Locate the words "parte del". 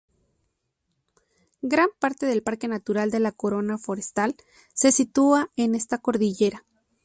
1.99-2.41